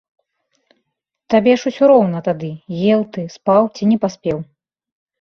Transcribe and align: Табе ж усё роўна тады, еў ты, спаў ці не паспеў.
Табе 1.35 1.53
ж 1.65 1.69
усё 1.73 1.83
роўна 1.93 2.19
тады, 2.31 2.51
еў 2.97 3.01
ты, 3.13 3.21
спаў 3.39 3.63
ці 3.77 3.83
не 3.95 4.03
паспеў. 4.03 4.37